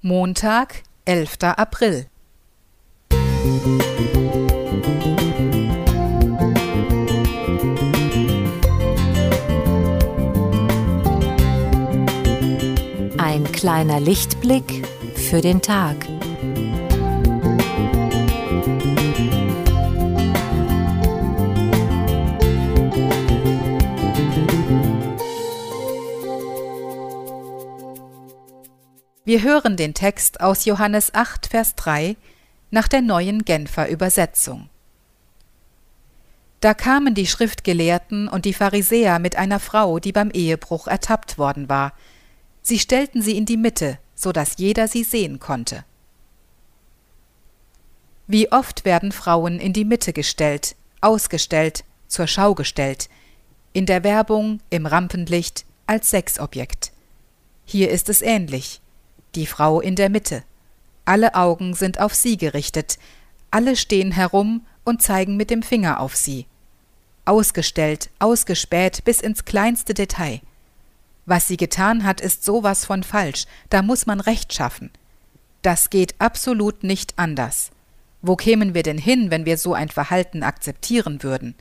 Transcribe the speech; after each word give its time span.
Montag, 0.00 0.84
11. 1.06 1.38
April. 1.40 2.06
Ein 13.18 13.50
kleiner 13.50 13.98
Lichtblick 13.98 14.86
für 15.16 15.40
den 15.40 15.60
Tag. 15.62 15.96
Wir 29.28 29.42
hören 29.42 29.76
den 29.76 29.92
Text 29.92 30.40
aus 30.40 30.64
Johannes 30.64 31.14
8, 31.14 31.48
Vers 31.48 31.74
3 31.74 32.16
nach 32.70 32.88
der 32.88 33.02
neuen 33.02 33.44
Genfer 33.44 33.90
Übersetzung. 33.90 34.70
Da 36.60 36.72
kamen 36.72 37.14
die 37.14 37.26
Schriftgelehrten 37.26 38.28
und 38.28 38.46
die 38.46 38.54
Pharisäer 38.54 39.18
mit 39.18 39.36
einer 39.36 39.60
Frau, 39.60 39.98
die 39.98 40.12
beim 40.12 40.30
Ehebruch 40.30 40.86
ertappt 40.86 41.36
worden 41.36 41.68
war. 41.68 41.92
Sie 42.62 42.78
stellten 42.78 43.20
sie 43.20 43.36
in 43.36 43.44
die 43.44 43.58
Mitte, 43.58 43.98
so 44.14 44.32
dass 44.32 44.56
jeder 44.56 44.88
sie 44.88 45.04
sehen 45.04 45.38
konnte. 45.40 45.84
Wie 48.28 48.50
oft 48.50 48.86
werden 48.86 49.12
Frauen 49.12 49.60
in 49.60 49.74
die 49.74 49.84
Mitte 49.84 50.14
gestellt, 50.14 50.74
ausgestellt, 51.02 51.84
zur 52.06 52.28
Schau 52.28 52.54
gestellt, 52.54 53.10
in 53.74 53.84
der 53.84 54.04
Werbung, 54.04 54.60
im 54.70 54.86
Rampenlicht, 54.86 55.66
als 55.86 56.08
Sexobjekt. 56.08 56.92
Hier 57.66 57.90
ist 57.90 58.08
es 58.08 58.22
ähnlich 58.22 58.80
die 59.38 59.46
Frau 59.46 59.80
in 59.80 59.94
der 59.94 60.10
Mitte. 60.10 60.42
Alle 61.04 61.34
Augen 61.34 61.74
sind 61.74 62.00
auf 62.00 62.12
sie 62.12 62.36
gerichtet, 62.36 62.98
alle 63.50 63.76
stehen 63.76 64.10
herum 64.10 64.66
und 64.84 65.00
zeigen 65.00 65.36
mit 65.36 65.48
dem 65.48 65.62
Finger 65.62 66.00
auf 66.00 66.16
sie. 66.16 66.46
Ausgestellt, 67.24 68.10
ausgespäht 68.18 69.04
bis 69.04 69.20
ins 69.20 69.44
kleinste 69.44 69.94
Detail. 69.94 70.40
Was 71.24 71.46
sie 71.46 71.56
getan 71.56 72.04
hat, 72.04 72.20
ist 72.20 72.44
sowas 72.44 72.84
von 72.84 73.02
falsch, 73.02 73.44
da 73.70 73.80
muss 73.80 74.06
man 74.06 74.20
Recht 74.20 74.52
schaffen. 74.52 74.90
Das 75.62 75.88
geht 75.88 76.14
absolut 76.18 76.82
nicht 76.82 77.14
anders. 77.16 77.70
Wo 78.20 78.34
kämen 78.34 78.74
wir 78.74 78.82
denn 78.82 78.98
hin, 78.98 79.30
wenn 79.30 79.46
wir 79.46 79.56
so 79.56 79.72
ein 79.72 79.88
Verhalten 79.88 80.42
akzeptieren 80.42 81.22
würden? 81.22 81.54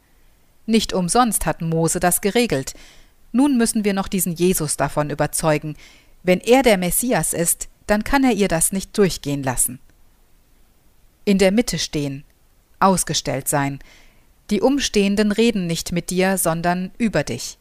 Nicht 0.66 0.94
umsonst 0.94 1.46
hat 1.46 1.62
Mose 1.62 2.00
das 2.00 2.22
geregelt. 2.22 2.74
Nun 3.32 3.58
müssen 3.58 3.86
wir 3.86 3.94
noch 3.94 4.08
diesen 4.08 4.34
Jesus 4.34 4.78
davon 4.78 5.10
überzeugen, 5.12 5.76
wenn 6.28 6.42
er 6.42 6.62
der 6.62 6.78
Messias 6.78 7.32
ist, 7.32 7.70
dann 7.88 8.04
kann 8.04 8.26
er 8.26 8.34
ihr 8.34 8.50
das 8.50 8.74
nicht 8.74 8.98
durchgehen 8.98 9.44
lassen. 9.44 9.80
In 11.24 11.38
der 11.38 11.54
Mitte 11.54 11.80
stehen, 11.80 12.26
ausgestellt 12.82 13.48
sein. 13.48 13.80
Die 14.50 14.60
Umstehenden 14.60 15.32
reden 15.32 15.68
nicht 15.68 15.94
mit 15.94 16.10
dir, 16.10 16.38
sondern 16.38 16.92
über 16.98 17.24
dich. 17.24 17.58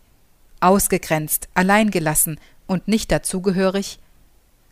Ausgegrenzt, 0.59 1.48
alleingelassen 1.55 2.41
und 2.67 2.89
nicht 2.89 3.12
dazugehörig. 3.12 4.00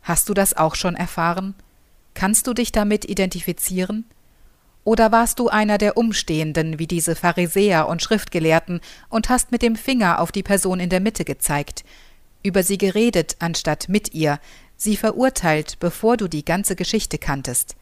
Hast 0.03 0.29
du 0.29 0.35
das 0.35 0.57
auch 0.57 0.75
schon 0.75 0.97
erfahren? 0.97 1.55
Kannst 2.15 2.49
du 2.49 2.53
dich 2.53 2.73
damit 2.73 3.05
identifizieren? 3.05 4.07
Oder 4.83 5.13
warst 5.13 5.39
du 5.39 5.51
einer 5.51 5.79
der 5.79 5.97
Umstehenden 5.97 6.81
wie 6.81 6.89
diese 6.89 7.15
Pharisäer 7.15 7.87
und 7.87 8.03
Schriftgelehrten 8.03 8.81
und 9.09 9.29
hast 9.29 9.53
mit 9.53 9.63
dem 9.63 9.77
Finger 9.77 10.21
auf 10.21 10.33
die 10.33 10.43
Person 10.43 10.81
in 10.81 10.91
der 10.91 11.01
Mitte 11.01 11.25
gezeigt, 11.25 11.85
über 12.45 12.63
sie 12.63 12.79
geredet, 12.79 13.37
anstatt 13.41 13.89
mit 13.89 14.15
ihr, 14.15 14.39
sie 14.77 14.97
verurteilt, 14.97 15.79
bevor 15.81 16.17
du 16.17 16.29
die 16.29 16.45
ganze 16.45 16.77
Geschichte 16.77 17.19
kanntest. 17.19 17.75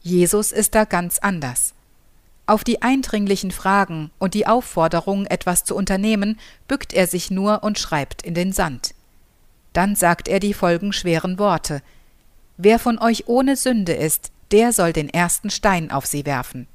Jesus 0.00 0.50
ist 0.50 0.74
da 0.74 0.84
ganz 0.84 1.18
anders. 1.18 1.74
Auf 2.46 2.64
die 2.64 2.80
eindringlichen 2.80 3.50
Fragen 3.50 4.10
und 4.18 4.32
die 4.32 4.46
Aufforderung, 4.46 5.26
etwas 5.26 5.64
zu 5.64 5.76
unternehmen, 5.76 6.38
bückt 6.66 6.94
er 6.94 7.06
sich 7.06 7.30
nur 7.30 7.62
und 7.62 7.78
schreibt 7.78 8.22
in 8.22 8.34
den 8.34 8.52
Sand. 8.52 8.94
Dann 9.74 9.94
sagt 9.94 10.28
er 10.28 10.40
die 10.40 10.54
folgenschweren 10.54 11.38
Worte 11.38 11.82
Wer 12.56 12.78
von 12.78 12.98
euch 12.98 13.28
ohne 13.28 13.54
Sünde 13.54 13.92
ist, 13.92 14.32
der 14.50 14.72
soll 14.72 14.92
den 14.92 15.08
ersten 15.08 15.50
Stein 15.50 15.90
auf 15.90 16.06
sie 16.06 16.26
werfen. 16.26 16.66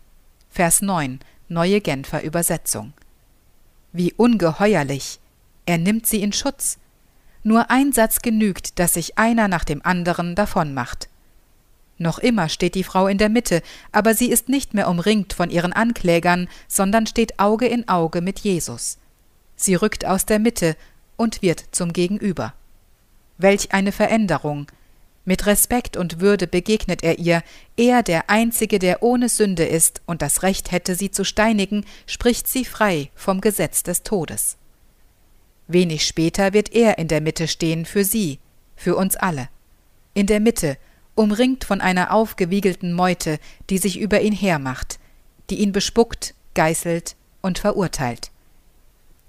Vers 0.49 0.81
9, 0.81 1.19
neue 1.49 1.81
Genfer 1.81 2.23
Übersetzung. 2.23 2.93
Wie 3.91 4.13
ungeheuerlich, 4.13 5.19
er 5.65 5.77
nimmt 5.77 6.07
sie 6.07 6.21
in 6.21 6.33
Schutz. 6.33 6.77
Nur 7.43 7.69
ein 7.69 7.91
Satz 7.91 8.21
genügt, 8.21 8.79
dass 8.79 8.93
sich 8.93 9.17
einer 9.17 9.47
nach 9.47 9.63
dem 9.63 9.85
anderen 9.85 10.35
davonmacht. 10.35 11.09
Noch 11.97 12.19
immer 12.19 12.49
steht 12.49 12.75
die 12.75 12.83
Frau 12.83 13.07
in 13.07 13.17
der 13.17 13.29
Mitte, 13.29 13.61
aber 13.91 14.15
sie 14.15 14.29
ist 14.29 14.49
nicht 14.49 14.73
mehr 14.73 14.89
umringt 14.89 15.33
von 15.33 15.49
ihren 15.49 15.73
Anklägern, 15.73 16.49
sondern 16.67 17.05
steht 17.05 17.39
Auge 17.39 17.67
in 17.67 17.87
Auge 17.87 18.21
mit 18.21 18.39
Jesus. 18.39 18.97
Sie 19.55 19.75
rückt 19.75 20.05
aus 20.05 20.25
der 20.25 20.39
Mitte 20.39 20.75
und 21.17 21.41
wird 21.41 21.63
zum 21.71 21.93
Gegenüber. 21.93 22.53
Welch 23.37 23.73
eine 23.73 23.91
Veränderung! 23.91 24.67
Mit 25.25 25.45
Respekt 25.45 25.95
und 25.95 26.19
Würde 26.19 26.47
begegnet 26.47 27.01
er 27.01 27.17
ihr, 27.17 27.43
er, 27.77 28.03
der 28.03 28.29
Einzige, 28.29 28.77
der 28.77 29.01
ohne 29.03 29.29
Sünde 29.29 29.63
ist 29.63 30.01
und 30.05 30.21
das 30.21 30.43
Recht 30.43 30.73
hätte, 30.73 30.95
sie 30.95 31.11
zu 31.11 31.23
steinigen, 31.23 31.85
spricht 32.07 32.47
sie 32.47 32.65
frei 32.65 33.09
vom 33.15 33.39
Gesetz 33.39 33.83
des 33.83 34.03
Todes. 34.03 34.57
Wenig 35.73 36.05
später 36.05 36.53
wird 36.53 36.73
er 36.73 36.97
in 36.97 37.07
der 37.07 37.21
Mitte 37.21 37.47
stehen 37.47 37.85
für 37.85 38.05
sie, 38.05 38.39
für 38.75 38.95
uns 38.95 39.15
alle. 39.15 39.49
In 40.13 40.27
der 40.27 40.39
Mitte, 40.39 40.77
umringt 41.15 41.63
von 41.63 41.81
einer 41.81 42.11
aufgewiegelten 42.11 42.93
Meute, 42.93 43.39
die 43.69 43.77
sich 43.77 43.99
über 43.99 44.21
ihn 44.21 44.33
hermacht, 44.33 44.99
die 45.49 45.59
ihn 45.59 45.71
bespuckt, 45.71 46.33
geißelt 46.53 47.15
und 47.41 47.59
verurteilt. 47.59 48.31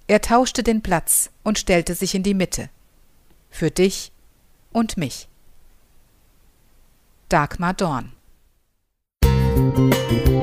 Er 0.06 0.20
tauschte 0.20 0.62
den 0.62 0.82
Platz 0.82 1.30
und 1.42 1.58
stellte 1.58 1.94
sich 1.94 2.14
in 2.14 2.22
die 2.22 2.34
Mitte. 2.34 2.68
Für 3.50 3.70
dich 3.70 4.12
und 4.72 4.96
mich. 4.96 5.28
Dagmar 7.28 7.74
Dorn 7.74 8.12
Musik 9.24 10.33